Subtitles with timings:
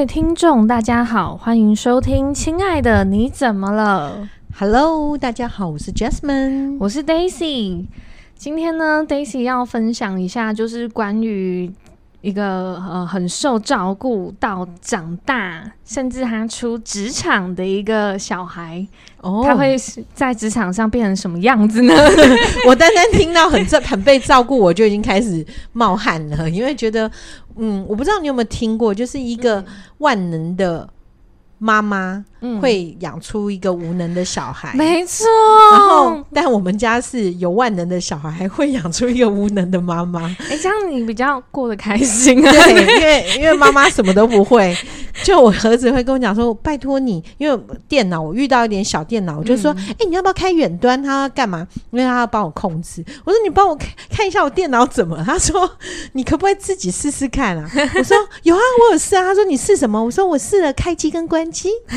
[0.00, 4.26] 位听众，大家好，欢迎收听《亲爱的你怎么了》。
[4.58, 7.84] Hello，大家好，我是 Jasmine，我是 Daisy。
[8.34, 11.70] 今天呢，Daisy 要分享一下，就是关于。
[12.20, 18.86] 一个呃很受照顾到长大，甚至他出职场的一个小孩，
[19.22, 19.74] 哦，他会
[20.12, 21.94] 在职场上变成什么样子呢？
[22.68, 27.10] 我单单听到很这 很被照顾，我就已经开始冒汗了，因为觉得
[27.56, 29.64] 嗯，我不知道你有没有听过，就是一个
[29.98, 30.88] 万能的。
[31.62, 32.24] 妈妈
[32.58, 35.26] 会养出一个无能的小孩，嗯、没错。
[35.72, 40.22] 然后，但我们家是有万能的小孩，会养出一个无能的妈妈。
[40.22, 42.50] 哎、欸，这样你比较过得开心啊？
[42.50, 44.74] 对，因为因为妈妈什么都不会。
[45.22, 51.00] 就我儿子会跟我讲说：“拜托你，因为电脑我遇到一点小电脑，我就说：哎、嗯欸，你要不要开远端？
[51.02, 51.68] 他要干嘛？
[51.90, 53.04] 因为他要帮我控制。
[53.24, 55.22] 我说：你帮我看看一下我电脑怎么？
[55.26, 55.70] 他说：
[56.12, 57.70] 你可不可以自己试试看啊？
[57.96, 59.22] 我说：有啊，我有试啊。
[59.24, 60.02] 他说：你试什么？
[60.02, 61.46] 我说：我试了开机跟关。”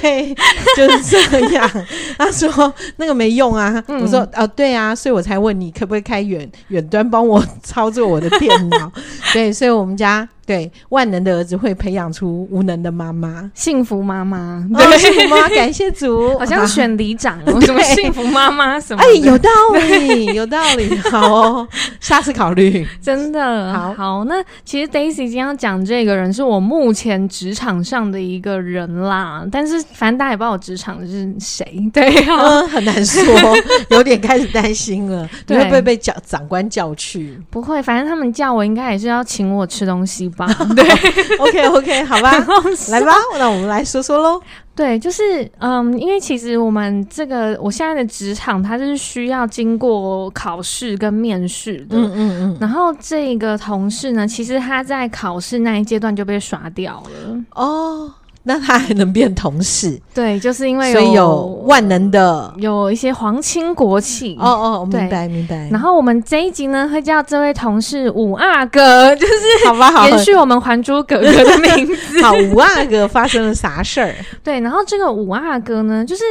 [0.00, 0.34] 对，
[0.76, 1.70] 就是这样。
[2.18, 3.82] 他说那个没用啊。
[3.88, 8.92] 嗯、我说哦，对啊，所以我才问你可不可以开远远端帮我操作我的电脑。
[9.32, 10.28] 对，所以我们家。
[10.50, 14.66] 对，万能的儿子会培养出无能的妈妈，幸福妈妈。
[14.76, 16.36] 对，哦、幸福妈妈，感谢主。
[16.40, 19.00] 好像选里长， 什么幸福妈妈什么？
[19.00, 20.98] 哎，有道理，有道理。
[21.08, 21.68] 好哦，
[22.00, 22.84] 下次考虑。
[23.00, 24.24] 真的好好。
[24.24, 29.46] 那其实 Daisy 今天要讲这个人，是我目前职场上的一个人啦。
[29.52, 33.22] 但是反正大家也不知道我职场是谁，对啊、嗯，很难说，
[33.90, 35.30] 有点开始担心了。
[35.46, 37.40] 你会不会被叫长官叫去？
[37.50, 40.28] 不会，反正他们叫我，应该也是要请我吃东西。
[40.76, 40.84] 对，
[41.38, 42.32] OK OK，好吧，
[42.90, 44.40] 来吧，那我们来说说喽。
[44.74, 51.98] 对，就是嗯，因为其实我们这个我现在的职场，它是需要经过考试跟面试的。
[51.98, 52.56] 嗯嗯嗯。
[52.58, 57.44] 然后这个同事呢，其实他在考试那一阶段就被刷掉了。
[57.54, 58.10] 哦。
[58.44, 60.00] 那他还能变同事？
[60.14, 64.34] 对，就是因为有，所以有万能的，有一些皇亲国戚。
[64.40, 65.68] 哦哦，明白明白。
[65.70, 72.22] 然后我们这一集呢，会叫这位同事五阿哥， 就是好吧，好延续我们《还珠格格》的名字。
[72.22, 74.14] 好，五阿哥发生了啥事儿？
[74.42, 76.22] 对，然后这个五阿哥呢，就是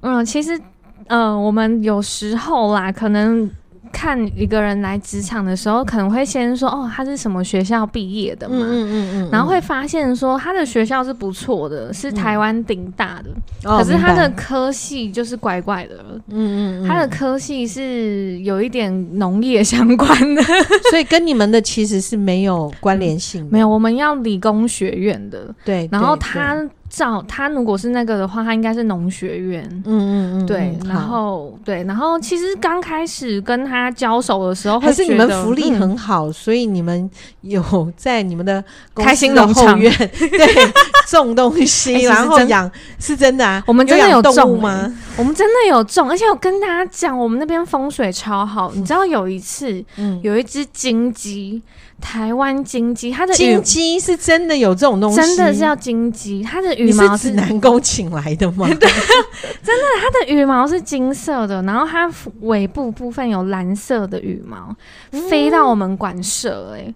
[0.00, 0.60] 嗯，其实
[1.06, 3.48] 呃，我们有时候啦，可能。
[3.94, 13.30] 看一个人来职场的时候，可能会先说哦，他是什么学校毕业的嘛，嗯嗯嗯嗯，然后会发现说他的学校是不错的，是台湾顶大的，
[13.64, 20.42] 嗯，可是他的科系就是怪怪的，嗯嗯，他的科系是有一点农业相关的，
[20.90, 26.60] 所以跟你们的其实是没有关联性， 没有，我们要理工学院的，对，然后他。
[26.96, 29.64] 照他如果是那个的话，他应该是农学院。
[29.84, 37.10] 嗯嗯嗯，对，然后对，然后其实刚开始跟他交手的时候，还是你们福利很好，嗯，所以你们
[37.40, 38.62] 有在你们的
[38.94, 40.72] 开心农后院 对
[41.08, 43.62] 种东西，欸，然后养是真的啊？
[43.66, 44.70] 我们真的有种吗？
[44.86, 44.92] 欸？
[45.16, 48.70] 我们真的有种，而且我跟大家讲，我们那边风水超好。
[48.74, 51.60] 嗯，你知道有一次，嗯，有一只金鸡。
[52.00, 56.42] 台湾金鸡，它的金鸡是真的有这种东西，真的是叫金鸡。
[56.42, 58.66] 它的羽毛是指南宫请来的吗？
[58.74, 64.74] 对，真的，它的羽毛是金色的，然后它尾部部分有蓝色的羽毛，
[65.10, 66.94] 嗯、飞到我们馆舍、欸，哎。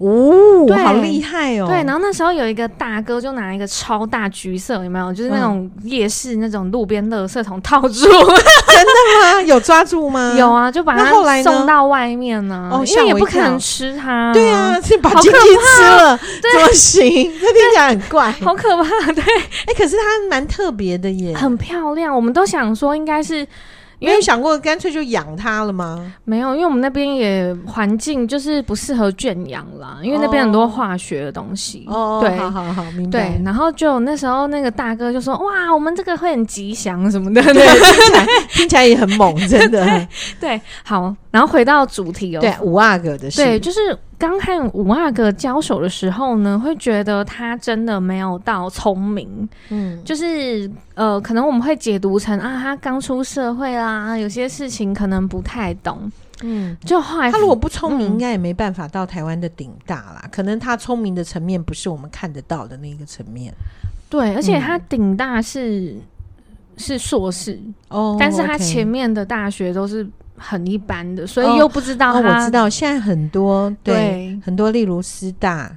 [0.00, 1.66] 哦，好厉害哦！
[1.68, 5.12] 对，然后那时候有一个大哥就拿一个超大橘色，有没有？
[5.12, 9.42] 就是那种夜市那种路边垃圾桶套住， 真的吗？
[9.44, 10.34] 有抓住吗？
[10.38, 12.70] 有啊，就把它送到外面呢。
[12.72, 14.32] 哦，因为也不可能吃它。
[14.32, 17.04] 对啊，是把金鸡吃了，怎么行？
[17.38, 19.12] 这听起来很怪， 好可怕。
[19.12, 19.22] 对，
[19.66, 22.16] 哎，可是它蛮特别的耶，很漂亮。
[22.16, 23.46] 我们都想说应该是。
[24.00, 26.12] 因为想过干脆就养它了吗？
[26.24, 31.84] 没有，因为我们那边也环境就是不适合圈养啦，因为那边很多化学的东西。
[31.86, 33.10] 哦，对，好好好，明白。
[33.10, 39.84] 对，然后就那时候那个大哥就说：“哇，我们这个会很吉祥什么的。”对， 听起来听起来也很猛，真的。
[39.86, 40.08] 对，
[40.40, 43.96] 对，好，然后回到主题哦，对，五阿哥的事，对，就是。
[44.20, 56.12] 刚和五阿哥交手的时候呢，会觉得他真的没有到聪明，嗯，就是呃，可能我们会解读成啊，他刚出社会啦，有些事情可能不太懂，
[56.42, 63.50] 嗯，就后来他如果不聪明，应该也没办法到台湾的顶大啦，嗯，可能他聪明的层面不是我们看得到的那个层面，
[64.10, 66.02] 对，而且他顶大是，嗯，
[66.76, 67.58] 是硕士
[67.88, 70.06] 哦，但是他前面的大学都是。
[70.40, 72.20] 很一般的，所以又不知道他。
[72.20, 75.70] 哦哦、我知道现在很多对，对很多，例如师大，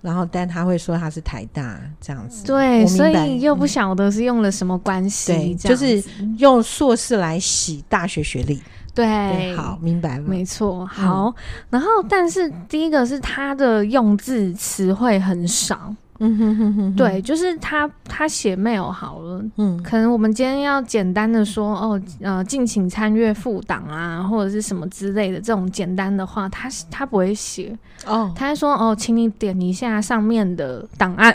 [0.00, 2.44] 然后但他会说他是台大这样子。
[2.44, 6.02] 对，所以又不晓得是用了什么关系，对，就是
[6.38, 8.62] 用硕士来洗大学学历。
[8.94, 10.86] 对，对，好，明白了，没错。
[10.86, 11.34] 好，嗯、
[11.70, 15.92] 然后但是第一个是他的用字词汇很少。
[16.20, 27.76] 嗯哼哼哼，对，就是他他写 mail 好了，嗯，可能我们今天要简单的说哦，呃，敬请参阅副档啊，或者是什么之类的这种简单的话，他他不会写。
[28.06, 31.34] 哦，他会说哦，请你点一下上面的档案，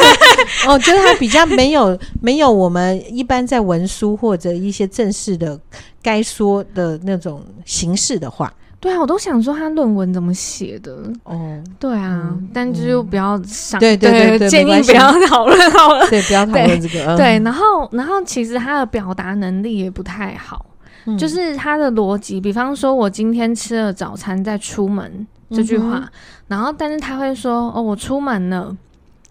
[0.66, 5.60] 哦，就是他比较没有 没有我们一般在文书或者一些正式的
[6.02, 8.52] 该说的那种形式的话。
[8.78, 11.62] 对啊，我都想说他论文怎么写的哦。
[11.78, 13.80] 对啊，嗯、但就不要上。
[13.80, 16.06] 对对对，对，建议不要讨论好了。
[16.08, 17.16] 对，不要讨论这个。
[17.16, 20.66] 对，然后然后其实他的表达能力也不太好，
[21.06, 26.08] 嗯、就是他的逻辑，比方说我今天吃了早餐再出门这句话，嗯、
[26.48, 28.76] 然后但是他会说哦，我出门了。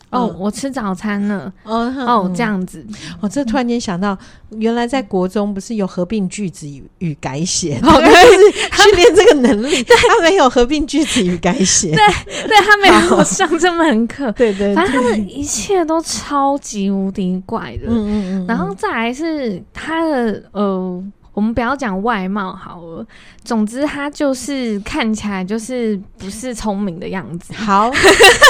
[0.09, 1.51] 哦，我吃早餐了。
[1.63, 2.85] 哦哦，这样子。
[3.19, 4.17] 我这突然间想到，
[4.51, 6.67] 原来在国中不是有合并句子
[6.99, 8.51] 与改写，哦，对，是
[8.83, 9.83] 训练这个能力。
[10.07, 14.31] 他没有合并句子与改写，对，对他没有 上这门课。
[14.31, 17.87] 对对，反正他的一切都超级无敌怪的。
[17.87, 18.45] 嗯嗯嗯。
[18.47, 21.03] 然后再来是他的呃。
[21.33, 23.05] 我们不要讲外貌好了，
[23.45, 27.53] 总之他就是看起来就是不是聪明的样子。
[27.53, 27.91] 好，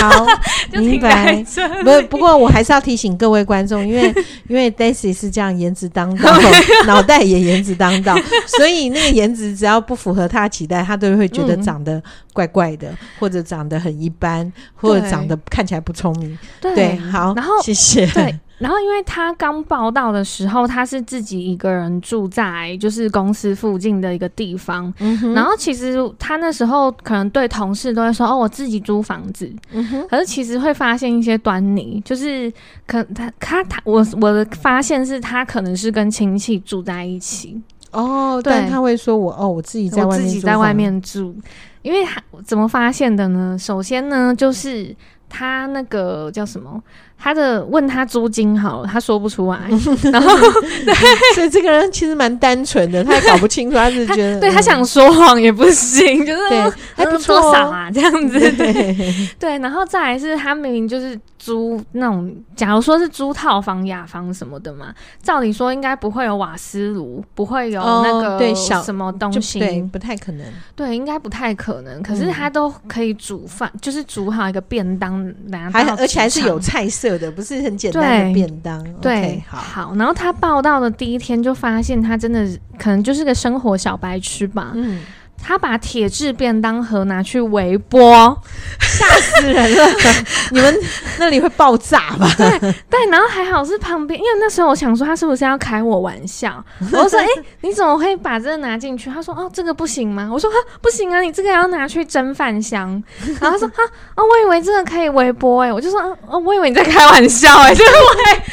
[0.01, 0.25] 好，
[0.71, 1.35] 明白。
[1.83, 4.13] 不，不过我还是要提醒各位观众，因为
[4.47, 6.31] 因为 Daisy 是这样颜值当道，
[6.87, 8.15] 脑袋也颜值当道，
[8.57, 12.01] 所以那个颜值只要不符合他的期待，他都会觉得长得
[12.33, 16.37] 怪怪的，嗯、或者长得很一般，或者长得看起来不聪明。
[16.61, 18.07] 对，对，好，然后谢谢。
[18.07, 18.39] 对。
[18.57, 24.84] 然后，因为他刚报道的时候，他是自己一个人住在就是公司附近的一个地方。
[25.33, 30.05] 然后，其实他那时候可能对同事都会说：“哦，我自己租房子。”嗯。
[30.09, 32.51] 可是其实会发现一些端倪，就是
[32.85, 37.61] 可他他他我我的发现是他可能是跟亲戚住在一起。
[37.91, 41.35] 哦，对，但他会说我哦，我自己在外面自己在外面住。
[41.81, 43.55] 因为他怎么发现的呢？
[43.57, 44.93] 首先呢，就是
[45.29, 46.81] 他那个叫什么？
[47.17, 49.59] 他的问他租金好了，他说不出来。
[50.11, 50.37] 然后，
[50.85, 50.93] 对，
[51.33, 70.45] 所以这个人其实蛮单纯的，他也搞不清楚，他是觉得， 对他想说谎也不行，就是对，还不错多少啊，这样子，对，对，然后再来是他明明就是租那种，假如说是租套房、雅房什么的嘛，照理说应该不会有瓦斯炉，不会有那个对小什么东西，对，不太可能，
[70.75, 72.03] 对，应该不太可能。
[72.03, 77.04] 可是他都可以煮饭，就是煮好一个便当拿到，还而且还是有菜色。
[77.17, 82.47] 的不是很简单的便当，对，好，好，然后他报道的第一天就发现他真的
[82.77, 85.01] 可能就是个生活小白痴吧，嗯。
[85.43, 88.35] 他把铁质便当盒拿去微波，
[88.79, 89.87] 吓死人了！
[90.51, 90.79] 你们
[91.19, 92.27] 那里会爆炸吧？
[92.37, 92.59] 对
[92.89, 96.63] 对，然后还好是旁边，因为那时候我想说他是不是要开我玩笑？
[96.91, 103.01] 我说：“哎、欸，你怎么会把这个拿进去？”他说：“哦，这个不行吗？”我说：“哈，不行啊，你这个要拿去蒸饭箱。
[103.39, 103.83] ”然后他说：“哈，
[104.15, 108.43] 哦，我以为这个可以微波哎、欸。”我就说：“哦，我以为你在开玩笑哎、欸。”就是天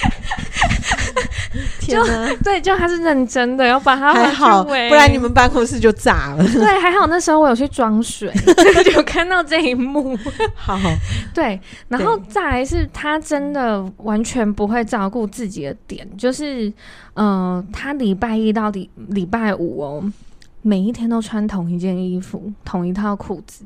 [2.07, 6.45] 哪，对，就他是认真的，要把它还好，不然你们办公室就炸了。
[6.45, 8.33] 对，还好那时候我有去装水，
[8.95, 10.17] 有看到这一幕。
[10.55, 10.79] 好，
[11.35, 16.69] 对，然后再来是他真的完全不会照顾自己的点，就是，
[17.15, 20.05] 嗯、呃，他礼拜一到礼礼拜五哦，
[20.63, 23.65] 每一天都穿同一件衣服，同一套裤子。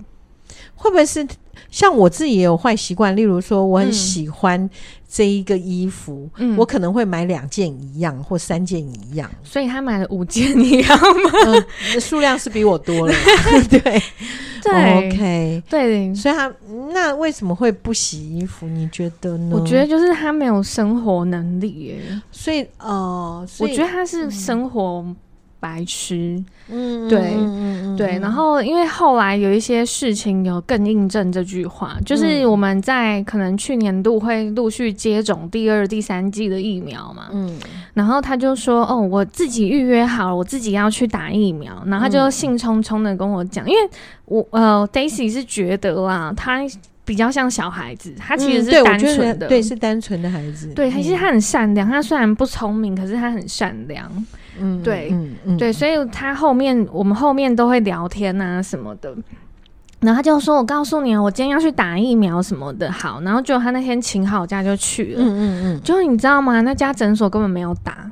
[0.76, 1.26] 会不会是
[1.70, 3.14] 像我自己也有坏习惯？
[3.16, 4.70] 例如说，我很喜欢
[5.08, 9.30] 这一个衣服，嗯、我可能会买两件一样或三件一样。
[9.42, 11.30] 所以他买了五件一样吗？
[11.94, 13.14] 嗯、数量是比我多了。
[13.70, 14.02] 对
[14.62, 16.14] 对，，OK，对。
[16.14, 16.52] 所以他
[16.92, 18.66] 那为什么会不洗衣服？
[18.66, 19.56] 你觉得呢？
[19.56, 22.20] 我觉得就是他没有生活能力耶。
[22.32, 25.04] 所以呃，所以我觉得他是生活。
[25.58, 37.58] 白痴，嗯，对，嗯、对，然后因为后来有一些事情有更印证这句话，就是我们在可能去年度会陆续接种第二、第三季的疫苗嘛，嗯，
[37.94, 43.90] 然后他就说，哦，我自己预约好了，我自己要去打疫苗，然后他就兴冲冲的跟我讲，因为
[44.26, 46.60] 我呃，Daisy 是觉得啦，他
[47.04, 54.10] 比较像小孩子，他其实是单纯的，对，是单纯的孩子，对，他其实他很善良，他虽然不聪明，可是他很善良。
[54.60, 59.14] 嗯，对，嗯嗯、对，所以他后面我们后面都会聊天啊什么的，
[60.00, 65.22] 然后他就说：“我告诉你啊，我今天要去打疫苗什么的。”好，然后就他那天请好假就去了。
[65.22, 66.60] 嗯嗯嗯，就你知道吗？
[66.60, 68.10] 那家诊所根本没有打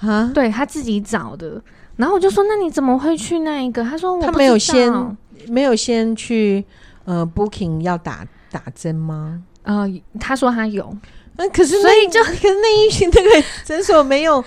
[0.00, 1.60] 啊，对他自己找的。
[1.96, 5.16] 然后我就说：“那你怎么会去那一个？”他说：“他没有先
[5.48, 6.64] 没有先去
[7.04, 9.84] 呃 booking 要打打针吗？”呃，
[10.20, 10.96] 他说他有，
[11.36, 14.42] 那、呃、可是所以就可是那一群那个诊所没有。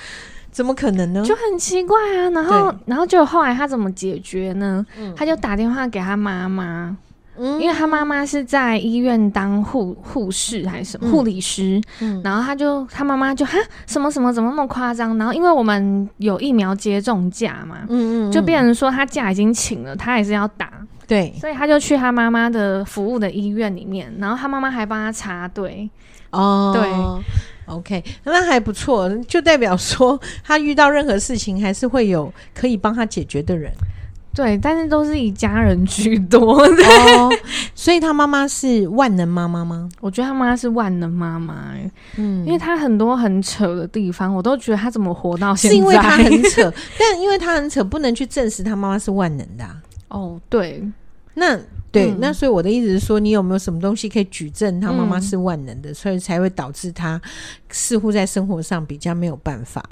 [0.52, 1.24] 怎么可能呢？
[1.24, 4.86] 就很奇怪啊，然后，然后就后来他怎么解决呢？
[5.00, 6.96] 嗯、他就打电话给他妈妈，
[7.38, 13.58] 嗯，因为他妈妈是在医院当护护士还是什么护、嗯、理师，嗯，然后他就他妈妈就哈？
[13.88, 15.18] 什么什么怎么那么夸张？
[15.18, 20.70] 然后因为我们有疫苗接种假嘛，嗯，嗯嗯，就变成说他假已经请了，他还是要打，
[21.08, 25.90] 对，所以他就去他妈妈的服务的医院里面，然后他妈妈还帮他插队，
[26.32, 26.92] 哦，对。
[27.66, 33.72] OK，那还不错，就代表说 他遇到任何事情还是会有可以帮他解决的人。
[34.34, 36.64] 对，但是都是以家人居多。
[36.64, 37.30] 哦，
[37.76, 39.90] 所以他妈妈是万能妈妈吗？
[40.00, 41.74] 我觉得他妈妈是万能妈妈，
[42.16, 45.76] 嗯，因为他很多很扯的地方，我都觉得他怎么活到现在？
[45.76, 49.76] 是因为他很扯， 但因为他很扯，不能去证实他妈妈是万能的啊。
[50.08, 50.82] 哦，对，
[51.34, 51.60] 那。
[51.92, 57.22] 对，嗯、那所以我的意思是说，你有没有什么东西可以举证他妈妈是万能的，嗯、所以才会导致他
[57.70, 59.84] 似乎在生活上比较没有办法。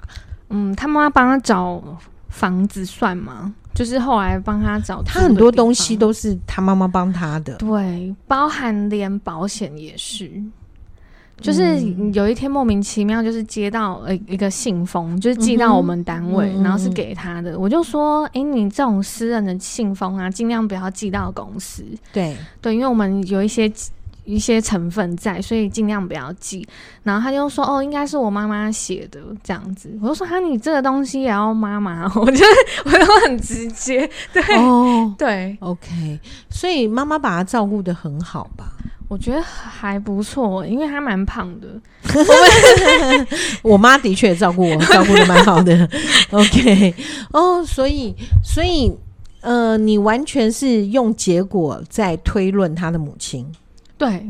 [0.49, 1.83] 嗯，他妈妈帮他找
[2.29, 3.53] 房子算吗？
[3.75, 10.29] 就是后来帮他找，他很多东西都是他妈妈帮他的，对，包含连保险也是。
[11.39, 11.79] 就是
[12.13, 17.51] 有一天莫名其妙，就是接到呃一个信封，就是寄到我们单位，嗯、然后是给他的。
[17.53, 21.83] 嗯、我就说，哎、欸，你这种私人的信封啊，尽量不要寄到公司。
[22.11, 23.71] 对对，因为我们有一些
[24.25, 26.67] 一些成分在，所以尽量不要寄。
[27.03, 29.97] 然后他就说，哦，应该是我妈妈写的这样子。
[30.01, 32.03] 我就说，哈，你这个东西也要妈妈？
[32.15, 32.45] 我觉得
[32.85, 34.07] 我就很直接。
[34.33, 36.19] 对哦，对，OK，
[36.49, 38.73] 所以妈妈把他照顾的很好吧？
[39.09, 41.67] 我觉得还不错，因为他蛮胖的。
[43.63, 45.89] 我妈的确照顾我，照顾的蛮好的。
[46.29, 46.93] OK，
[47.31, 48.95] 哦，所以，所以，
[49.41, 53.43] 呃，你完全是用结果在推论他的母亲。
[53.97, 54.29] 对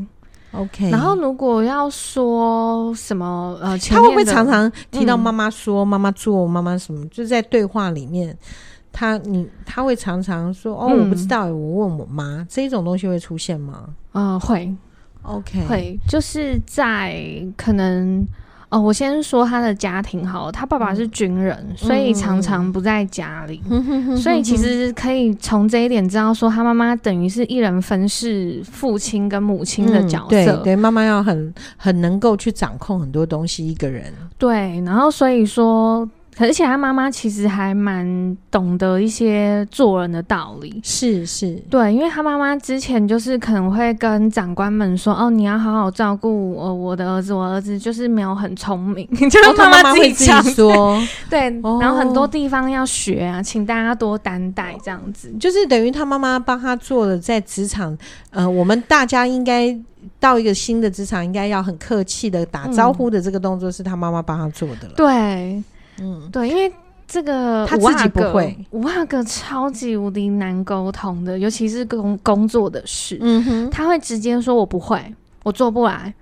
[0.53, 0.89] ，OK。
[0.89, 7.05] 然后，如果要说什么，呃，他会不会常常提到妈妈说、妈妈、嗯、做、妈妈什么？
[7.09, 8.36] 就在对话里面，
[8.91, 13.86] 他你他会常常说：“哦，我不知道，我问我妈。”这种东西会出现吗？
[14.12, 14.75] 啊、呃，会
[15.22, 17.24] ，OK，会，就是在
[17.55, 18.25] 可能，
[18.69, 36.10] 哦，我先说他的家庭好，他爸爸是军人，嗯、所以常常不在家里，嗯、 所以其实可以从这一点知道说，他妈妈等于是一人分饰父亲跟母亲的角色，嗯、对，对，妈妈要很很能够去掌控很多东西，一个人，对，然后所以说。
[36.39, 49.05] 而且他妈妈其实还蛮懂得一些做人的道理，是是，对，因为他妈妈之前就是可能会跟长官们说：“哦，你要好好照顾我我的儿子，我儿子就是没有很聪明。
[49.29, 50.98] ”就是妈妈自己说，
[51.29, 51.41] 对，
[51.81, 57.98] 然后很多地方要学啊，请大家多担待，这样子，就是等于他妈妈帮他做了在职场，
[58.31, 59.77] 呃，我们大家应该
[60.19, 65.62] 到一个新的职场，应该要很客气的打招呼的这个动作，是他妈妈帮他做的了，对。
[66.01, 66.72] 嗯，对，因为
[67.08, 75.01] 这个他自己不会，五阿哥超级无敌难沟通的，尤其是工工作的事，嗯哼，他会直接说我不会，
[75.44, 76.13] 我做不来，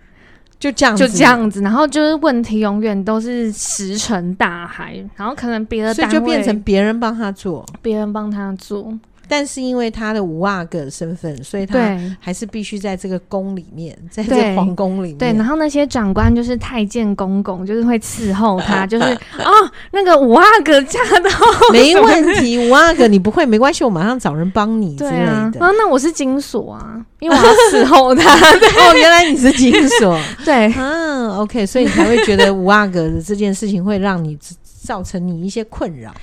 [0.59, 8.97] 就这样子，就这样子，然后就是问题永远都是石沉大海，然后可能别的单位就变成别人帮他做，别人帮他做。
[9.27, 11.77] 但是因为他的五阿哥身份，所以他
[12.19, 15.17] 还是必须在这个宫里面， 在这皇宫里面。
[15.17, 19.51] 对，然后那些长官就是太监公公，就是会伺候他， 就是哦，
[19.91, 21.29] 那个五阿哥驾到，
[21.73, 25.51] 没问题，五阿哥你不会没关系，我马上找人帮你之类的。
[25.51, 28.33] 对啊，那我是金锁啊，因为我要伺候他。
[28.33, 34.37] 哦，原来你是金锁，对，嗯，OK，所以你才会觉得五阿哥的这件事情会让你
[34.83, 36.13] 造成你一些困扰。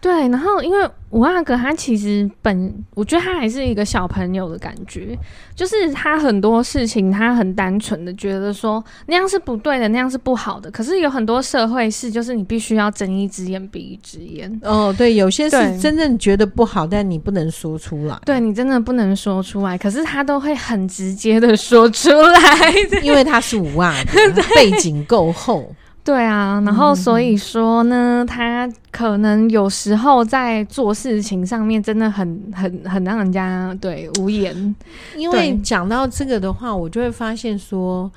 [0.00, 5.18] 对，然后因为五阿哥他其实本，我觉得他还是一个小朋友的感觉，
[5.54, 10.70] 就是他很多事情他很单纯的觉得说那样是不对的，那样是不好的。
[10.70, 14.60] 可是有很多社会事，就是你必须要睁一只眼闭一只眼。
[14.62, 18.18] 哦，对，有些是真正觉得不好，但你不能说出来。
[18.24, 22.40] 对，你真的不能说出来，可是他都会很直接的说出来，
[23.02, 25.74] 因为他是五阿哥， 背景够厚。
[26.10, 34.74] 对啊，然后所以说呢，嗯、他可能有时候在做事情上面真的很很很让人家对无言。
[35.16, 38.10] 因为讲到这个的话，我就会发现说，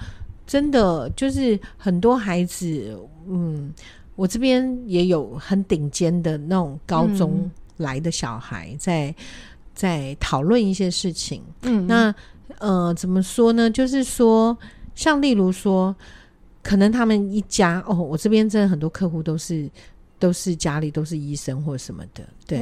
[0.47, 2.97] 真的就是很多孩子，
[3.29, 3.71] 嗯，
[4.15, 7.47] 我这边也有很顶尖的那种高中
[7.77, 9.13] 来的小孩在，
[9.75, 11.43] 在在讨论一些事情。
[11.61, 12.15] 嗯，那
[12.57, 13.69] 呃，怎么说呢？
[13.69, 14.57] 就是说，
[14.95, 15.95] 像例如说。
[16.63, 19.69] 可能他们一家哦，我这边真的很多客户都是
[20.17, 22.61] 都是家里都是医生或什么的，对.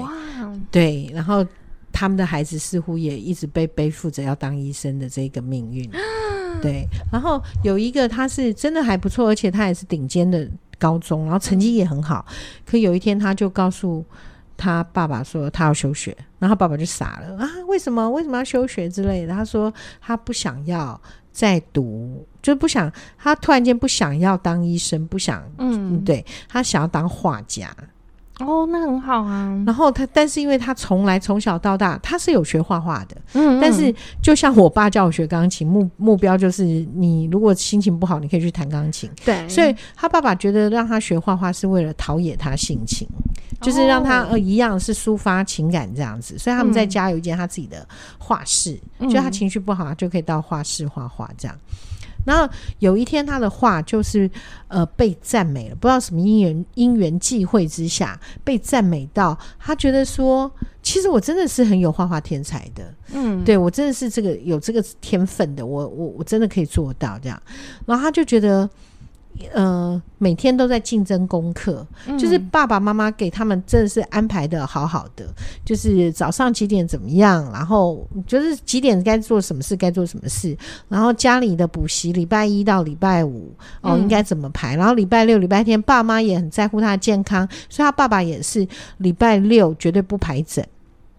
[0.72, 1.46] 对，然后
[1.94, 5.88] 他们的孩子似乎也一直被背负着要当医生的这个命运，
[6.62, 12.26] 对，然后有一个他是真的还不错，而且他也是顶尖的高中，然后成绩也很好，
[12.66, 14.04] 可有一天他就告诉
[14.58, 19.34] 他爸爸说他要休学，然后爸爸就傻了啊，为什么为什么要休学之类的？
[19.34, 21.00] 他说他不想要
[21.32, 27.76] 再读，就不想他突然间不想要当医生，不想嗯，对他想要当画家。
[28.46, 29.64] 哦，那很好啊。
[29.66, 39.10] 然后他，但是因为他从来从小到大他是有学画画的，嗯，嗯，但是就像我爸叫我学钢琴，目目标就是你如果心情不好，你可以去弹钢琴。
[39.24, 43.08] 对，所以他爸爸觉得让他学画画是为了陶冶他性情，
[43.62, 46.38] 就是让他呃一样是抒发情感这样子。
[46.38, 51.58] 所以他们在家有一间他自己的画室，嗯，就他情绪不好，就可以到画室画画这样。
[52.26, 54.30] 然后有一天，他的画就是
[54.68, 60.52] 呃被赞美了，不知道什么因缘因缘际会之下被赞美到，他觉得说，
[60.82, 67.42] 其实我真的是很有画画天才的，嗯，对我真的是这个有这个天分的，我我我真的可以做到这样，
[67.86, 68.70] 然后他就觉得。
[69.54, 75.26] 呃，每天都在竞争功课，嗯，就是爸爸妈妈给他们真的是安排的好好的，
[75.66, 80.56] 就是早上几点怎么样，然后就是几点该做什么事，该做什么事，
[80.88, 90.66] 然后家里的补习，礼拜一到礼拜五哦应该怎么排，然后礼拜六、礼拜天，爸妈也很在乎他的健康，所以他爸爸也是礼拜六绝对不排诊，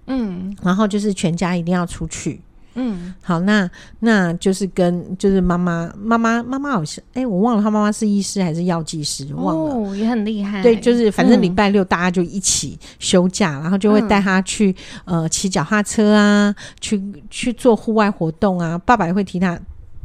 [0.06, 2.40] 嗯，然后就是全家一定要出去。
[2.74, 3.68] 嗯，好，那
[4.00, 10.62] 那就是跟就是妈妈妈妈妈妈好像，哎、欸，我忘了，他妈妈是医师还是药剂师，忘了，哦，也很厉害。
[10.62, 14.74] 对，就是反正礼拜六大家就一起休假，嗯、然后就会带他去
[15.04, 19.58] 呃骑脚踏车啊，去去做户外活动啊，爸爸也会提他。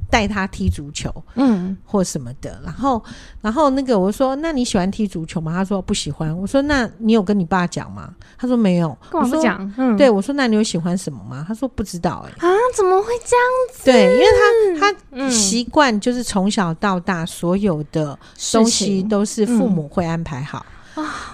[0.10, 3.04] 带他踢足球，嗯，或什么的，然后，
[3.42, 5.54] 然后那个我说，那你喜欢踢足球吗？
[5.54, 6.36] 他说不喜欢。
[6.38, 8.14] 我说，那你有跟你爸讲吗？
[8.38, 8.98] 他说没有。
[9.12, 11.44] 跟我讲，嗯，对，我说，那你有喜欢什么吗？
[11.48, 12.34] 他说不知道、欸。
[12.40, 13.84] 哎，啊，怎么会这样子？
[13.86, 14.26] 对，因为
[14.80, 18.18] 他他习惯就是从小到大所有的
[18.52, 20.66] 东西都是父母会安排好。
[20.70, 20.77] 嗯、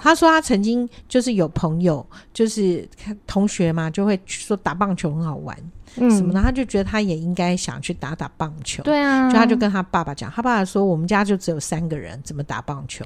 [0.01, 2.87] 他说他曾经就是有朋友，就是
[3.25, 5.57] 同学嘛，就会说打棒球很好玩。
[5.97, 6.41] 嗯，什么呢？
[6.43, 8.81] 他就觉得他也应该想去打打棒球。
[8.81, 13.05] 对啊，就他就跟他爸爸讲，他爸爸说：“我们家就只有三个人，怎么打棒球？”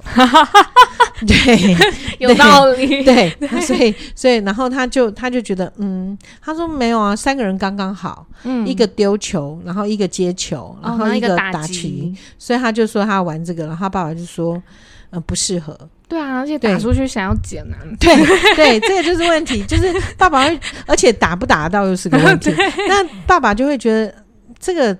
[1.26, 1.76] 对，
[2.18, 3.04] 有道理。
[3.04, 14.62] 对，对所以所以然后他就他就觉得，嗯，他说没有啊，三个人刚刚好，嗯，一个丢球，然后一个接球，然后一个打旗，哦，所以他就说他要玩这个，然后他爸爸就说，
[15.10, 15.78] 嗯，不适合。
[16.08, 17.76] 对啊，而且打出去想要捡啊。
[18.00, 18.16] 对
[18.56, 22.50] 对，这个就是问题， 就是爸爸会，而且打不打得到又是个问题。
[22.88, 24.14] 那爸爸就会觉得
[24.58, 24.96] 这个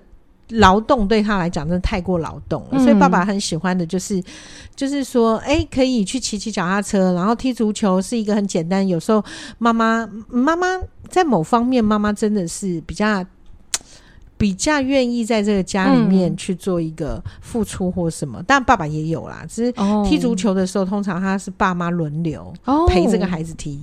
[0.51, 4.23] 劳动对他来讲真的太过劳动了，嗯，所以爸爸很喜欢的就是，
[4.77, 8.87] 就是说，哎，可以去骑骑脚踏车，然后踢足球是一个很简单。
[8.87, 9.25] 有时候
[9.57, 10.67] 妈妈妈妈
[11.09, 13.25] 在某方面，妈妈真的是比较。
[14.39, 19.45] 比较愿意在这个家里面去做一个付出或什么，但爸爸也有啦。
[19.49, 19.73] 只是
[20.09, 22.55] 踢足球的时候，通常他是爸妈轮流
[22.87, 23.79] 陪这个孩子踢。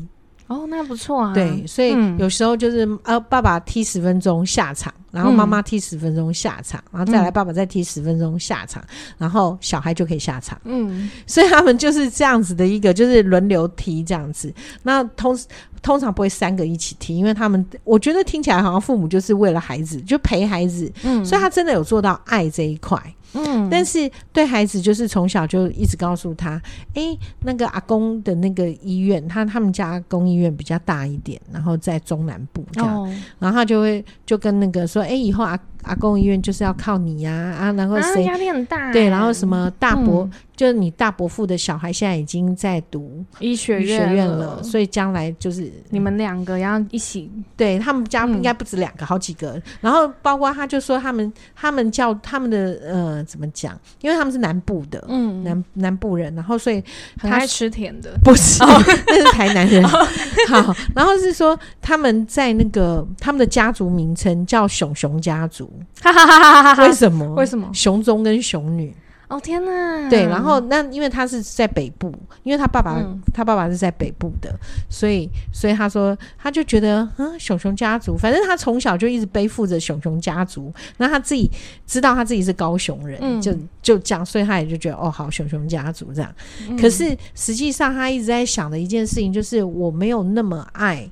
[0.47, 1.33] 哦，那不错啊。
[1.33, 8.81] 对，所以有时候就是呃，爸爸踢十分钟下场，然后妈妈踢十分钟下场，然后再来爸爸再踢十分钟下场，
[9.17, 10.57] 然后小孩就可以下场。
[10.63, 14.53] 嗯，所以他们就是这样子的一个，就是轮流踢这样子。
[14.83, 15.37] 那通。
[15.85, 22.99] 通常不会三个一起听，因为他们我觉得听起来好像父母就是为了孩子，就陪孩子，嗯，所以他真的有做到爱这一块。
[23.33, 26.59] 嗯，但是对孩子就是从小就一直告诉他，
[26.95, 40.23] 哎、欸，那个阿公的那个医院，他他们家公医院比较大一点，然后在中南部这样，哦、然后他就会就跟那个说，哎、欸，以后阿阿公医院就是要靠你呀，啊，然后谁压力很大，对，然后什么大伯。
[40.23, 47.29] 嗯就是你大伯父的小孩现在已经在读医学院了，所以将来就是你们两个要一起。
[47.57, 49.61] 对，他们家应该不止两个，好几个。
[49.81, 53.77] 然后包括他就说他们他们叫他们的呃怎么讲？
[53.99, 56.81] 因为他们是南部的，嗯，南南部人，然后所以
[57.19, 59.83] 很爱吃甜的，不是， 那是台南人。
[59.83, 65.69] 好，然后是说他们在那个他们的家族名称叫熊熊家族，
[66.01, 66.83] 哈哈哈哈哈。
[66.83, 67.25] 为什么？
[67.35, 67.69] 为什么？
[67.73, 68.93] 熊中跟熊女。
[69.27, 70.07] 哦天呐！
[70.07, 74.55] 对，然后那因为他是在北部，因为他爸爸、嗯、他爸爸是在北部的，
[74.87, 81.49] 所以所以他说他就觉得嗯，熊熊家族，反正他从小就一直背负着熊熊家族，那他自己
[81.87, 86.31] 知道他自己是高雄人，嗯、就就这样，所以他也就觉得哦好，熊熊家族这样。
[86.69, 91.09] 嗯、可是实际上他一直在想的一件事情就是我没有那么爱。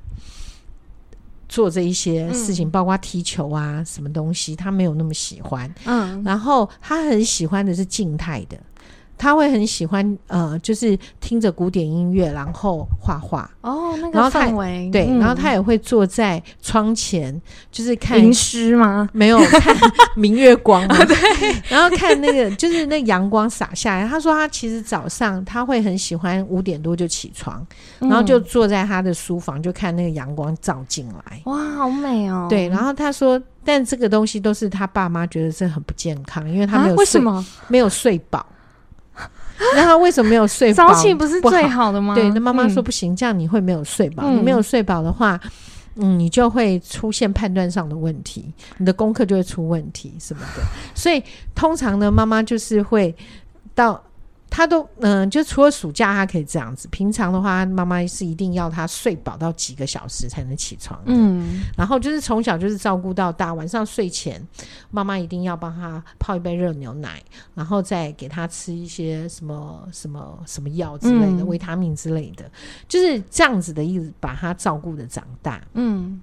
[1.53, 5.71] 做这一些事情，包括踢球啊，什么东西，他没有那么喜欢。
[5.85, 8.57] 嗯，然后他很喜欢的是静态的，
[9.23, 13.49] 他会很喜欢呃，就是听着古典音乐，然后画画。
[13.61, 19.07] 哦，那个氛围对，然后他也会坐在窗前，就是看吟诗吗？
[19.13, 19.73] 没有 看
[20.17, 21.15] 明月光啊，对，
[21.69, 24.05] 然后看那个就是那阳光洒下来。
[24.05, 27.65] 他说他其实早上他会很喜欢五点多就起床，
[27.99, 31.41] 然后就坐在他的书房，就看那个阳光照进来。
[31.45, 32.47] 哇，好美哦！
[32.49, 38.45] 对，然后他说，但这个东西都是他爸妈觉得这很不健康，因为他没有睡，为什么没有睡饱？
[39.75, 40.87] 那他为什么没有睡饱？
[40.87, 42.15] 早起不是最好的吗？
[42.15, 44.29] 对，那妈妈说不行，这样你会没有睡饱。
[44.29, 45.39] 你没有睡饱的话，
[45.95, 50.63] 嗯，你就会出现判断上的问题，你的功课就会出问题什么的。
[50.93, 51.23] 所以
[51.55, 53.15] 通常呢，妈妈就是会
[53.75, 54.01] 到。
[54.55, 61.01] 他都嗯，就除了暑假他可以这样子，平常的话，妈妈是一定要他睡饱到几个小时才能起床。
[61.05, 64.39] 嗯，然后就是从小就是照顾到大，晚上睡前，
[64.91, 67.19] 妈妈一定要帮他泡一杯热牛奶，
[67.55, 72.47] 然后再给他吃一些什么什么什么药之类的，维他命之类的，
[72.87, 75.59] 就是这样子的意思，把他照顾的长大。
[75.73, 76.21] 嗯。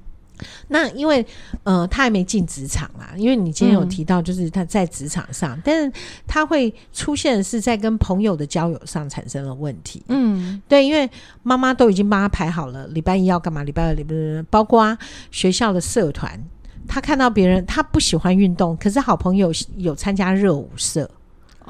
[0.69, 1.25] 那因为
[1.63, 3.13] 呃，他还没进职场啦。
[3.17, 5.93] 因为你今天有提到，就是他在职场上，嗯、但是
[6.27, 10.03] 他会出现是在跟朋友的交友上产生了问题。
[10.09, 11.09] 嗯，对，因为
[11.43, 14.97] 妈妈都已经帮他排好了，礼拜一要干嘛，礼拜二礼拜日，包括
[15.31, 16.41] 学校的社团，
[16.87, 21.11] 他看到别人他不喜欢运动，可是好朋友有参加热舞社。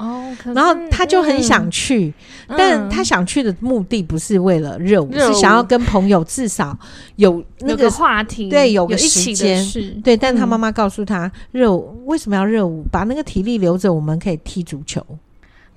[0.01, 2.11] 哦，然后他就很想去，
[2.47, 6.75] 嗯、但他想去的目的不是为了热舞，嗯、是想要跟朋友至少
[7.17, 9.63] 有那个，话题，对，有个时间，
[10.03, 10.17] 对。
[10.17, 12.83] 但他妈妈告诉他，热舞、嗯、为什么要热舞？
[12.91, 15.05] 把那个体力留着，我们可以踢足球。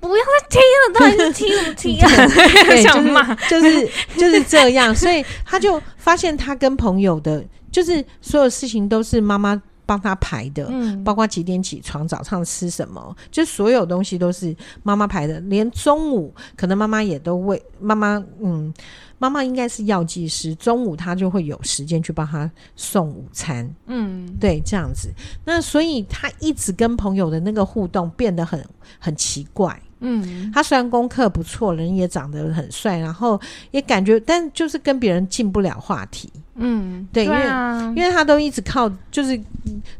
[0.01, 2.09] 不要再踢了，到底是踢不踢啊？
[2.67, 4.95] 对， 想骂，就是就是这样。
[4.95, 9.61] 所以他就发现，他跟朋友的，就是所有事情都是妈妈。
[9.87, 15.39] 帮他排的，嗯，包括几点起床、早上吃什么，就所有东西都是妈妈排的。
[15.41, 18.73] 连中午，可能妈妈也都为妈妈，嗯，
[19.19, 25.11] 妈妈应该是药剂师，中午她就会有时间去帮他送午餐，嗯，对，这样子。
[25.45, 28.65] 那所以他一直跟朋友的那个互动变得很
[28.99, 29.81] 很奇怪。
[30.07, 33.41] 嗯，他虽然功课不错，人也长得很帅，然后
[33.71, 36.31] 也感觉，但就是跟别人进不了话题。
[36.57, 39.41] 嗯，对，对啊，因为因为他都一直靠，就是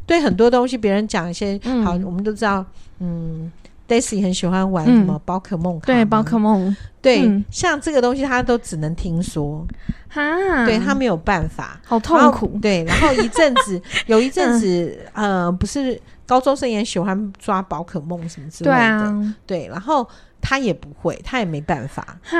[0.05, 2.63] 对很多东西，别人讲一些、嗯、好，我们都知道，
[2.99, 3.51] 嗯
[3.87, 9.65] ，Daisy 很喜欢玩什么宝可梦卡，对，宝可梦，对，嗯、像这个东西他都只能听说，
[10.07, 15.99] 哈，对他没有办法，好痛苦，对，然后一阵子，有一阵子， 嗯、呃，不是。
[16.25, 20.07] 高中生也喜欢抓宝可梦什么之类的，对啊，对，然后
[20.41, 22.37] 他也不会，他也没办法，哈。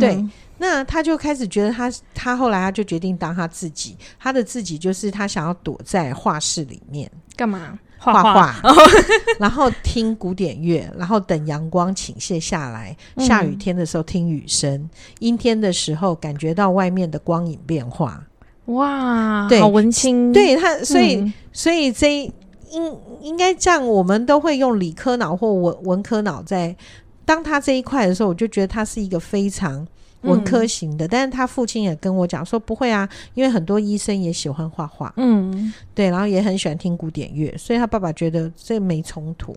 [0.00, 0.24] 对，
[0.58, 7.10] 那他就开始觉得他，他后来他就决定当他自己，他的自己就是他想要躲在画室里面。
[7.36, 7.78] 干嘛？
[8.00, 8.54] 画画，
[9.40, 14.88] 然后听古典乐，然后等阳光倾泻下来，嗯、下雨天的时候听雨声，
[15.18, 18.22] 阴天的时候感觉到外面的光影变化，
[18.66, 22.32] 哇，对，好文青，对他，所以、嗯、所以这一。
[22.72, 26.74] 应应该这样，我们都会用理科脑或文文科脑在
[27.24, 29.86] 当他这一块的时候，我就觉得他是一个非常
[30.22, 31.06] 文科型的。
[31.06, 39.54] 嗯、但是他父亲也跟我讲说，不会啊，因为很多医生也喜欢画画，嗯，对，然后也很喜欢听古典乐，所以他爸爸觉得这没冲突。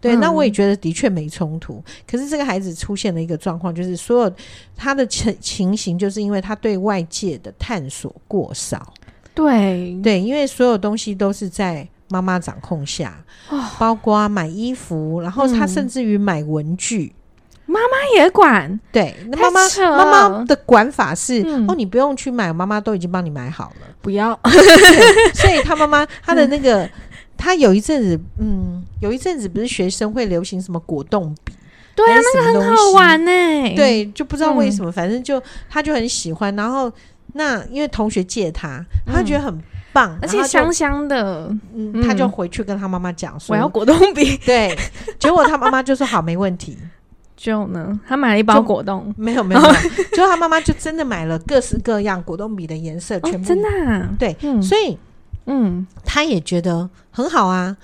[0.00, 1.82] 对，嗯、那我也觉得的确没冲突。
[2.10, 4.32] 可是这个孩子出现了一个状况，就是所有
[4.74, 8.94] 他的情情形，就是因为他对外界的探索过少。
[9.34, 11.86] 对对，因为所有东西都是在。
[12.10, 13.14] 妈妈掌控下，
[13.78, 17.14] 包括买衣服，然后他甚至于买文具，
[17.66, 18.78] 妈妈也管。
[18.90, 23.86] 对，那妈妈妈妈的管法是：哦，你不用去买，妈妈都已经帮你买好了。
[24.02, 24.38] 不要，
[25.34, 26.88] 所以他妈妈 他的那个，
[27.36, 31.52] 他有一阵子，嗯，有一阵子不是学生会流行什么果冻笔？
[31.94, 33.30] 对啊，那个很好玩呢。
[33.76, 36.54] 对，就不知道为什么，反正就他就很喜欢。
[36.56, 36.90] 然后
[37.34, 39.62] 那因为同学借他，他觉得很。
[39.92, 44.36] 棒，而且香香的，嗯，他就回去跟他妈妈讲说：“我要果冻笔。
[44.46, 44.76] ”对，
[45.18, 46.76] 结果他妈妈就说：“好，没问题。”
[47.36, 49.60] 就呢，他买了一包果冻，没有没有，
[50.14, 53.68] 就他妈妈就真的买了各式各样果冻笔的颜色，全部真的
[54.18, 54.98] 对，所以
[55.46, 57.74] 嗯，他也觉得很好啊，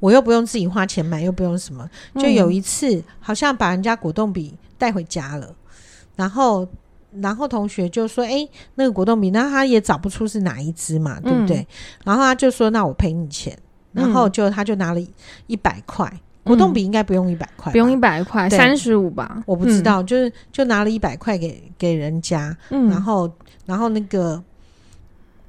[0.00, 1.88] 我又不用自己花钱买，又不用什么。
[2.16, 5.54] 就有一次，好像把人家果冻笔带回家了，
[6.14, 6.68] 然后。
[7.20, 11.66] 然后同学就说：“哎、欸，那个果冻笔，那他也找不出是哪一支嘛，对不对？”嗯、
[12.04, 13.56] 然后他就说：“那我赔你钱。”
[13.92, 15.00] 然后就他就拿了
[15.46, 19.42] 一百块，嗯、果冻笔应该不用一百块，不用一百块，三十五吧？
[19.46, 23.30] 我不知道，嗯、就是就拿了一百块给给人家，嗯、然后
[23.64, 24.42] 然后那个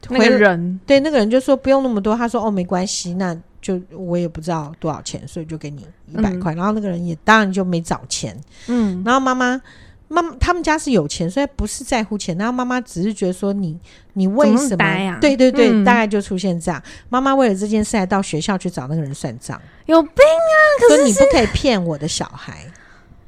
[0.09, 6.53] 那个人对那个人就说不用那么多，他说：“哦，没关系，那。”就我也不知道多少钱，所以就给你一百块。
[6.53, 8.39] 然后那个人也当然就没找钱。
[8.67, 9.61] 嗯，然后妈妈。
[10.09, 12.37] 妈妈他们家是有钱，所以不是在乎钱。
[12.37, 13.77] 然后妈妈只是觉得说你，
[14.13, 14.83] 你为什么？
[14.83, 16.81] 啊、对对对、嗯，大概就出现这样。
[17.09, 20.55] 妈妈为了这件事，还到学校去找那个人算账，有病啊！
[20.79, 22.65] 可是，说你不可以骗我的小孩。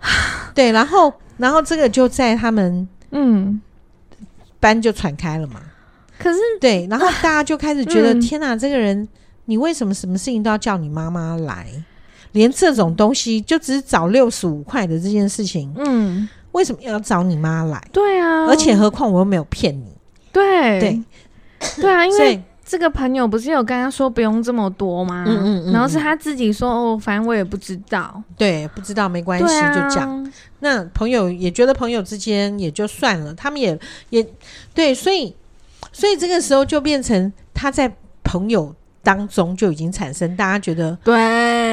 [0.55, 3.61] 对，然后，然后这个就在他们嗯
[4.59, 5.61] 班就传开了嘛。
[6.17, 9.05] 可是，对，然后大家就开始觉得，嗯、天哪，这个人，
[9.45, 11.67] 你为什么什么事情都要叫你妈妈来？
[12.31, 16.29] 连这种东西，就只是找六十五块的这件事情，嗯。
[16.51, 17.81] 为什么要找你妈来？
[17.91, 19.85] 对啊，而且何况我又没有骗你。
[20.31, 21.03] 对对
[21.77, 25.25] 对啊， 因为这个朋友不是有跟他说不用这么多吗？
[25.27, 28.21] 嗯嗯嗯，然后是他自己说哦，反正我也不知道。
[28.37, 30.31] 对，不知道没关系，啊，就讲。
[30.59, 33.77] 那朋友也觉得朋友之间也就算了，他们也
[34.09, 34.25] 也
[34.73, 35.35] 对，所以
[35.91, 37.91] 所以这个时候就变成他在
[38.23, 41.15] 朋友当中就已经产生大家觉得对，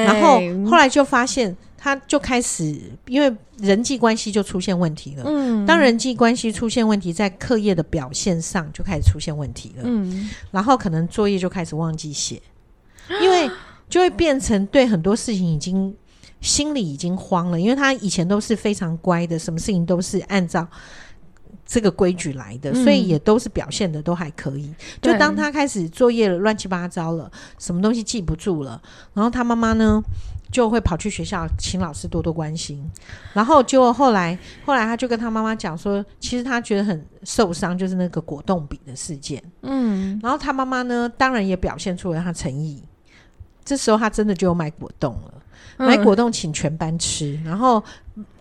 [0.05, 1.55] 然后后来就发现。
[1.77, 5.23] 他就开始，因为人际关系就出现问题了。
[5.27, 9.83] 嗯，当人际关系出现问题，在课业的表现上就开始出现问题了。
[9.85, 12.41] 嗯，然后可能作业就开始忘记写，
[13.21, 13.49] 因为
[13.87, 15.95] 就会变成对很多事情已经
[16.41, 17.61] 心里已经慌了。
[17.61, 20.67] 因为他以前都是非常乖的，什么事情都是按照
[21.63, 24.73] 这个规矩来的，所以也都是表现的都还可以。
[24.99, 28.81] 就当他开始作业乱七八糟了，什么东西记不住了，
[29.13, 30.01] 然后他妈妈呢？
[30.51, 32.83] 就会跑去学校请老师多多关心，
[33.33, 39.43] 然后结果后来后来他就跟他妈妈讲说，其实他觉得很受伤，就是那个果冻笔的事件。
[39.61, 42.81] 嗯，然后他妈妈呢，当然也表现出了他诚意。
[43.65, 45.33] 这时候他真的就买果冻了，
[45.77, 47.83] 买果冻请全班吃，然后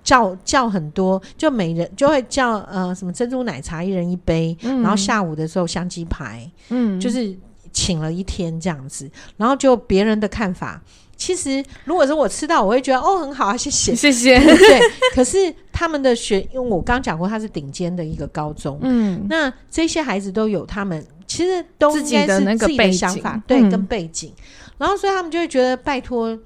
[0.05, 7.37] 叫叫很多，就每人就会叫呃什么珍珠奶茶一人一杯，然后下午的时候香鸡排，嗯，就是
[7.73, 10.81] 请了一天这样子，然后就别人的看法。
[11.17, 14.39] 其实，如果是我吃到，我会觉得哦，很好啊，谢谢， 谢谢。
[14.39, 14.81] 对，
[15.15, 24.33] 可是他们的学，因为我刚讲过，他是顶尖的一个高中，嗯，那这些孩子都有他们其实都应该是自己的想法，对，跟背景，
[24.79, 26.39] 然后所以他们就会觉得，拜托，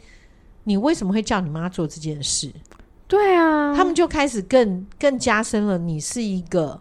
[0.64, 2.50] 你为什么会叫你妈做这件事？
[3.08, 6.80] 对啊，他们就开始更更加深了，你是一个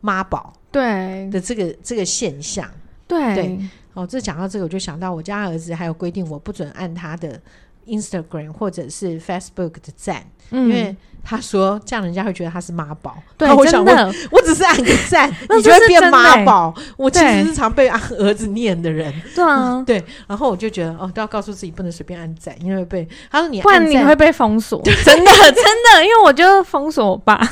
[0.00, 1.28] 妈宝，对。
[1.30, 2.70] 的这个这个现象，
[3.08, 3.34] 对。
[3.34, 3.58] 对
[3.96, 7.40] 哦，这讲到这个，我就想到我家儿子还有规定，我不准按他的
[7.86, 13.16] Instagram 或者是 Facebook 的赞，嗯，因为他说这样人家会觉得他是妈宝。
[13.38, 16.74] 对，我想问，我只是按个赞， 你就会变妈宝？
[16.98, 19.12] 我其实是常被 儿子念的人。
[19.34, 20.04] 对啊，对。
[20.26, 24.82] 然后我就觉得，哦，都要告诉自己不能随便按赞，因为被他说你按不然你会被封锁。
[24.82, 27.36] 真的，真的，因为我就封锁我爸。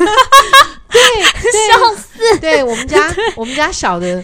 [0.90, 2.38] 对，笑死。
[2.38, 4.22] 对我们家，我们家小的。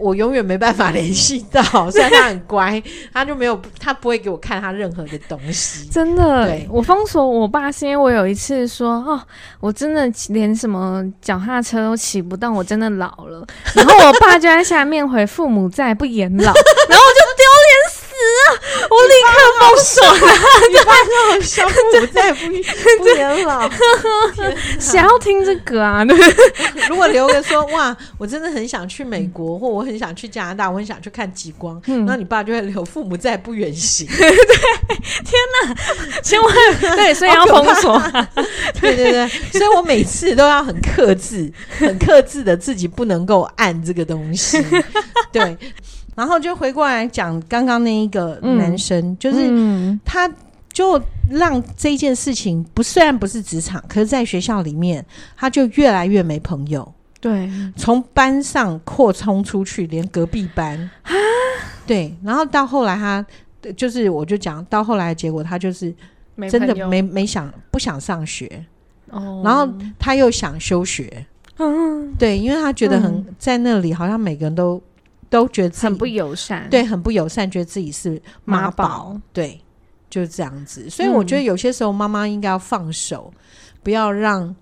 [0.00, 2.82] 我永远没办法联系到， 虽然他很乖，
[3.12, 5.88] 他就没有，他不会给我看他任何的东西。
[5.90, 9.20] 真的，我封锁我爸是因为我有一次说，哦，
[9.60, 13.46] 我真的连什么脚踏车都骑不到，我真的老了。
[13.74, 16.52] 然后我爸就在下面回：“父母在，不言老。
[16.88, 17.20] ”然后我就
[18.90, 20.32] 我立刻封锁了。
[20.70, 22.32] 你爸说：“小父母在，
[22.98, 23.68] 不不年老。”
[24.78, 26.04] 想要听这个啊？
[26.88, 31.80] 如果留个说：“哇，我真的很想去美国，或我很想去加拿大，我很想去看极光。
[31.86, 34.06] 嗯”那你爸就会留：“父母在，不远行。
[34.10, 35.32] ”对，天
[35.64, 35.74] 哪，
[36.22, 36.52] 千万
[36.96, 38.00] 对，所以要封锁。
[38.80, 44.64] 对对对，所以我每次都要很克制，很克制的自己不能够按这个东西。
[45.32, 45.56] 对。
[46.16, 50.30] 然后就回过来讲刚刚那一个男生，嗯、就是他，
[50.72, 55.04] 就让这件事情不虽然不是职场，可是在学校里面，
[55.36, 56.92] 他就越来越没朋友。
[57.20, 60.78] 对，从班上扩充出去，连隔壁班。
[61.02, 61.12] 啊，
[61.86, 63.24] 对，然后到后来他
[63.76, 65.94] 就是，我就讲到后来的结果，他就是
[66.50, 68.64] 真的没没想不想上学。
[69.10, 69.66] 哦，然后
[69.98, 71.26] 他又想休学，
[71.58, 74.82] 嗯，对，因为他觉得很、嗯、在那里好像每个人都。
[75.30, 79.58] 都觉得很不友善，对，很不友善，觉得自己是妈宝，对，
[80.10, 80.90] 就是这样子。
[80.90, 83.40] 所以我觉得有些时候妈妈应该要放手，嗯，
[83.82, 84.54] 不要让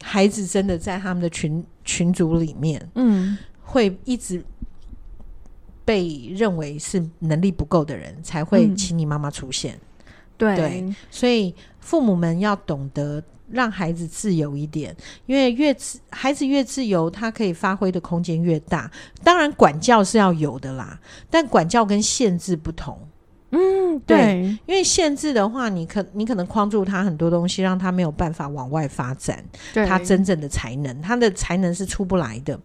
[0.00, 4.44] 孩子真的在他们的群群组里面，嗯，会一直
[5.84, 9.80] 被认为是能力不够的人才会请你妈妈出现，嗯，
[10.36, 10.56] 对。
[10.56, 13.20] 对，所以父母们要懂得。
[13.52, 18.90] 让孩子自由一点，因为越自孩子越自由，他可以发挥的空间越大。
[19.22, 20.98] 当然，管教是要有的啦，
[21.30, 22.98] 但管教跟限制不同。
[23.54, 32.58] 嗯，对，对，因为限制的话，你可你可能框住他很多东西，让他没有办法往外发展他真正的才能，他的才能是出不来的，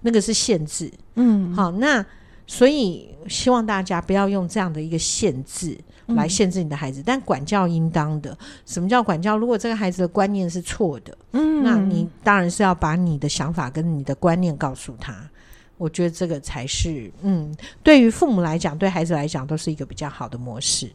[0.00, 0.88] 那个是限制。
[1.16, 2.06] 嗯，好，那
[2.46, 5.76] 所以希望大家不要用这样的一个限制
[6.08, 8.36] 来限制你的孩子，嗯、但管教应当的。
[8.66, 9.36] 什么叫管教？
[9.36, 15.14] 如果这个孩子的观念是错的，嗯，那你当然是要把你的想法跟你的观念告诉他。
[15.76, 20.90] 我觉得这个才是，嗯，对于父母来讲，对孩子来讲，都是一个比较好的模式。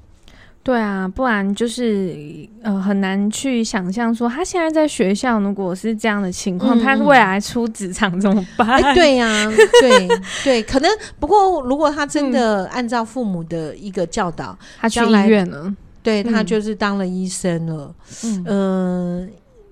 [0.63, 2.15] 对啊，不然就是
[2.62, 8.82] 呃很难去想象说他现在在学校如果是这样的情况，嗯、他未来出职场怎么办？
[8.82, 10.08] 欸、对呀、啊， 对
[10.41, 19.28] 对，可能不过如果他真的按照父母的一个教导，嗯、他去医院了，对他就是当了医生了，嗯，呃、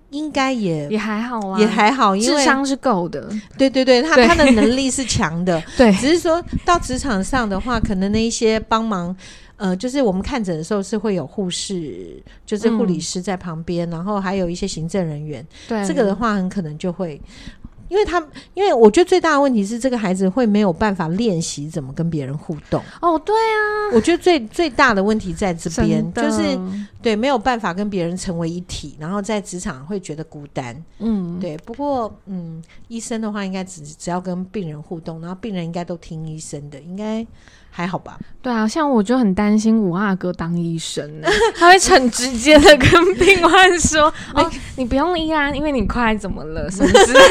[0.10, 3.30] 应该也也还好啊，也还好，因为智商是够的。
[3.58, 9.16] 对对对，他他的能力是强的， 对，只是说到职场上的话，可能那一些帮忙。
[9.62, 15.46] 呃，就是我们看诊的时候是会有护士，就是护理师在旁边，嗯，然后还有一些行政人员。
[15.68, 17.22] 对，这个的话很可能就会，
[17.88, 18.20] 因为他，
[18.56, 22.82] 因为我觉得最大的问题是这个孩子会没有办法练习怎么跟别人互动。
[23.02, 26.42] 哦，对啊，我觉得最最大的问题在这边，就是
[27.02, 30.76] 对没有办法跟别人成为一体，然后在职场会觉得孤单。
[31.00, 31.58] 嗯，对。
[31.60, 37.26] 不过，嗯，医生的话应该只只要跟病人互动，然后病人应该都听医生的，应该。
[37.74, 41.10] 还好吧，对啊，像我就很担心五阿哥当医生，
[41.56, 47.30] 他会很直接的跟病患说：“哦，你不用医啊，因为你快怎么了什么之类的。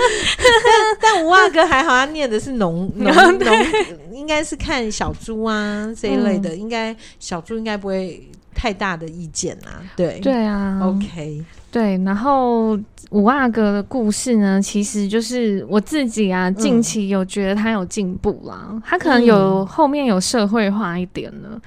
[0.98, 3.66] 但”但五阿哥还好，他念的是农农农，
[4.14, 8.26] 应该是看小猪啊这一类的，嗯、应该小猪应该不会
[8.60, 9.80] 太大的意见啊。
[9.96, 10.20] 对。
[10.20, 11.42] 对啊，OK。
[11.72, 12.78] 对，然后
[13.10, 21.60] 五阿哥的故事呢，其实就是我自己啊，近期有觉得他有进步啦，嗯、他可能有后面有社会化一点了，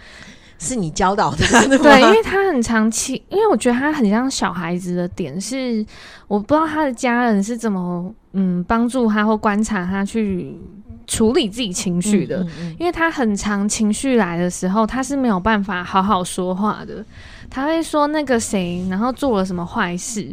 [0.60, 1.38] 是你教导的，
[1.80, 5.86] 对，因为他很长期，因为我觉得他很像小孩子的点是，
[6.28, 10.54] 我不知道他的家人是怎么嗯帮助他或观察他去
[11.08, 17.04] 处理自己情绪的，嗯嗯嗯，因为他很常情绪来的时候，他是没有办法好好说话的。
[17.50, 20.28] 他会说那个谁，然后做了什么坏事，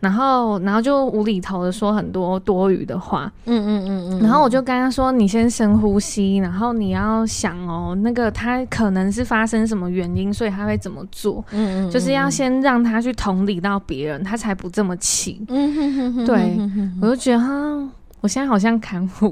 [0.00, 3.30] 然后然后就无厘头的说很多多余的话。
[3.44, 4.20] 嗯嗯嗯嗯。
[4.20, 11.44] 然后我就跟他说：“你先深呼吸，然后你要想哦，那个他可能是发生什么原因，所以他会怎么做。
[11.52, 11.90] 嗯嗯。
[11.92, 15.44] 就是要先让他去同理到别人，他才不这么气。
[15.48, 16.26] 嗯哼哼哼。
[16.26, 16.58] 对，
[17.00, 17.88] 我就觉得哈。
[18.24, 19.28] 我现在好像砍虎，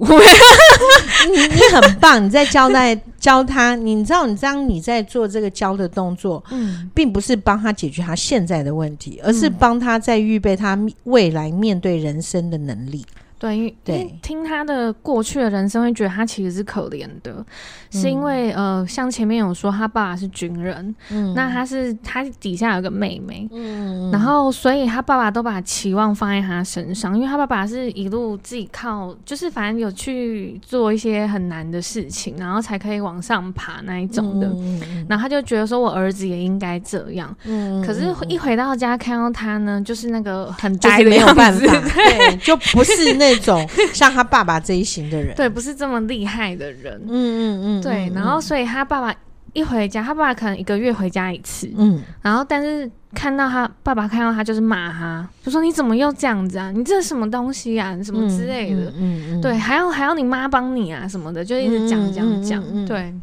[1.30, 13.02] 你你很棒，你在教代教他，你知道，你当你在做这个教的动作，嗯，并不是帮他解决他现在的问题，而是帮他在预备他未来面对人生的能力。
[13.42, 14.14] 对，因为对。
[14.22, 17.44] 听他的过去的人生，会觉得他其实是可怜的，嗯、
[17.90, 43.31] 是因为呃，像前面有说他爸爸是军人，嗯，那他是他底下有个妹妹，嗯，然后所以他爸爸都把期望放在他身上，因为他爸爸是一路自己靠，就是反正有去做一些很难的事情，然后才可以往上爬那一种的，嗯、然后他就觉得说我儿子也应该这样，嗯，可是一回到家看到他呢，就是那个很呆的样子，没有办法，对，就不是那。
[43.32, 48.10] 那种 像他爸爸这一型的人，对，不是这么厉害的人，嗯嗯嗯，对。
[48.14, 49.14] 然后，所以他爸爸
[49.52, 52.02] 一回家，他爸爸可能一个月回家一次，嗯。
[52.20, 56.70] 然后，但是看到他爸爸看到他就是骂他，就说你怎么又这样子啊？
[56.70, 57.96] 你这是什么东西啊？
[58.02, 59.40] 什么之类的，嗯嗯。
[59.40, 63.14] 对，还要还要你妈帮你啊什么的，就一直讲讲讲，对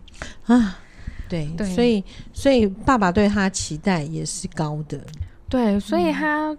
[0.46, 0.78] 啊，
[1.28, 1.68] 对对。
[1.68, 5.00] 所以，所以爸爸对他期待也是高的，
[5.50, 6.50] 对，所以他。
[6.52, 6.58] 嗯、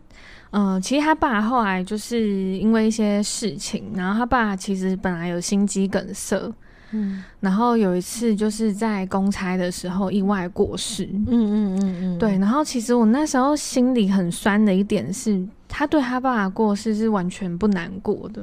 [0.51, 6.53] 呃，其实他爸后来就是因为一些事情，然后他爸其实本来有心肌梗塞，
[6.91, 18.43] 嗯，然后有一次就是在公差的时候意外过世，嗯嗯嗯嗯，对，然后其实我那时候心里很酸的一点是，他对他爸爸过世是完全不难过的，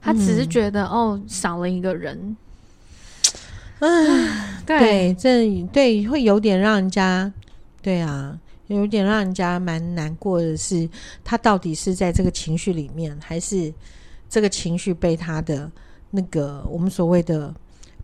[0.00, 2.34] 他只是觉得、嗯、哦少了一个人，
[3.80, 4.28] 嗯，
[4.64, 7.30] 对，这对会有点让人家，
[7.82, 8.38] 对啊。
[8.68, 10.88] 有点让人家蛮难过的是，
[11.24, 13.72] 他到底是在这个情绪里面，还是
[14.28, 15.70] 这个情绪被他的
[16.10, 17.54] 那个我们所谓的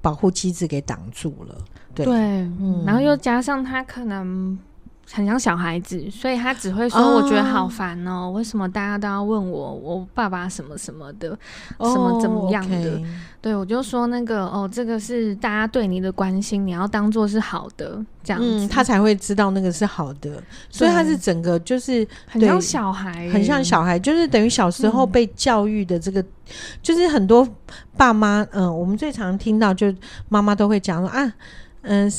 [0.01, 1.59] 保护机制给挡住了？
[1.95, 4.59] 对，对嗯，然后又加上他可能。
[5.13, 11.39] 很像小孩子，所以他只会说：“我觉得好烦哦、喔，oh, 为什么大家都要问我，我爸爸什么什么的
[11.77, 13.07] ，oh, 什么怎么样的？” okay.
[13.43, 20.43] 对，我就说那个哦，这个是大家对你的关心，你要当做是好的，这样子、嗯、他才会知道那个是好的。
[20.71, 26.29] 所以他是整个就是很像小孩，很像小孩，就是等于小时候被教育的这个，嗯、
[26.81, 27.47] 就是很多
[27.99, 29.93] 爸妈，嗯、呃，我们最常听到就
[30.31, 31.25] 妈妈都会讲说啊，
[31.83, 32.11] 嗯、呃，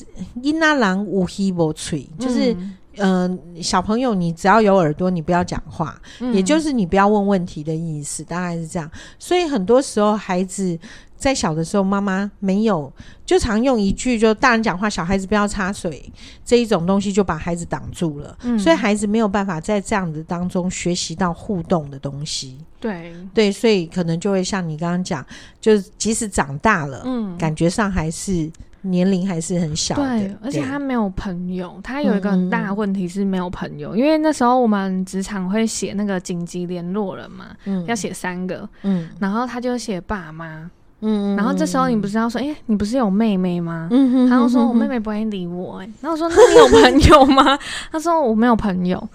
[0.42, 2.56] 囡仔人有耳无喙，就是。
[2.98, 8.90] 嗯小朋友，你只要有耳朵，你不要讲话，嗯、也就是你不要问问题的意思，大概是这样。
[9.18, 10.78] 所以很多时候，孩子
[11.18, 12.92] 在小的时候，妈妈没有
[13.26, 16.12] 就常用一句就大人讲话，小孩子不要插水
[16.46, 22.58] 这一种东西，就把孩子挡住了，嗯，所以孩子没有办法在这样子当中学习到互动的东西。
[22.80, 25.26] 对对，所以可能就会像你刚刚讲，
[25.62, 28.52] 就是即使长大了，嗯，感觉上还是。
[28.84, 40.70] 年龄还是很小的，对，而且他没有朋友，他有一个很大的问题是没有朋友，嗯、因为那时候我们职场会写那个紧急联络人嘛，嗯、要写三个，嗯，然后他就写爸妈，
[41.02, 43.88] 嗯，然后这时候你不是要说，哎、欸，你不是有妹妹吗？
[43.92, 47.58] 嗯，他就说我妹妹不会理我、欸，哎，然后我说那你有朋友吗？
[47.92, 49.10] 他说我没有朋友。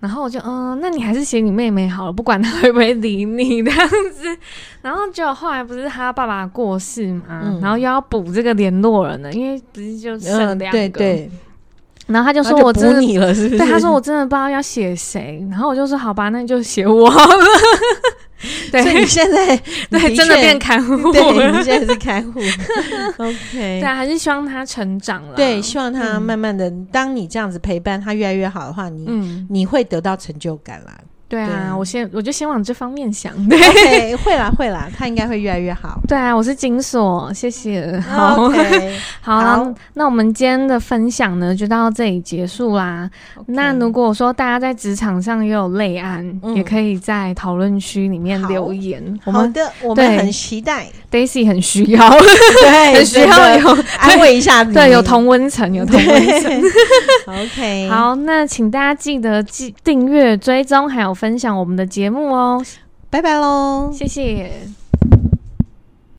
[0.00, 4.36] 然后我就嗯，那你还是写你妹妹好了，不管她会不会理你 这样子。
[4.82, 10.78] 然后就后来不是他爸爸过世嘛，嗯、然后又要补这个联络人了，因为不是就剩两个。
[10.78, 11.30] 嗯、对对。
[12.06, 13.58] 然后他就说我真的，你了是不是？
[13.58, 15.46] 对，他说我真的不知道要写谁。
[15.50, 17.44] 然后我就说好吧，那你就写我好了。
[18.72, 19.56] 对，所以你现在
[19.90, 22.40] 对真的变看护， 对，你现在是看护。
[23.18, 25.34] OK，对，还是希望他成长了。
[25.34, 30.98] 对，希望他慢慢的，嗯、当你这样子陪伴他越来越好的话，你、嗯、你会得到成就感啦。
[31.30, 33.32] 对啊，对我先我就先往这方面想。
[33.48, 36.00] 对， okay, 会啦会啦，他应该会越来越好。
[36.08, 38.00] 对啊，我是金锁，谢谢。
[38.00, 43.08] 好，okay, 好，好，那我们今天的分享呢，就到这里结束啦。
[43.36, 49.00] Okay, 那如果说大家在职场上也有类案，嗯、也可以在讨论区里面留言。
[49.24, 50.88] 好，我们好的，我们很期待。
[51.12, 56.62] Daisy 很需要，对， 很需要有安慰一下你，对，有同温层，有同温层。
[57.26, 61.14] OK，好，那请大家记得记订阅、追踪，还有。
[61.20, 62.64] 分享我们的节目哦，
[63.10, 64.79] 拜拜喽，谢谢。